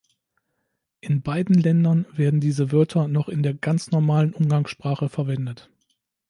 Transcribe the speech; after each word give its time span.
In 1.01 1.21
beiden 1.21 1.53
Ländern 1.53 2.07
werden 2.11 2.39
diese 2.39 2.71
Wörter 2.71 3.07
noch 3.07 3.29
in 3.29 3.43
der 3.43 3.53
ganz 3.53 3.91
normalen 3.91 4.33
Umgangssprache 4.33 5.09
verwendet. 5.09 5.69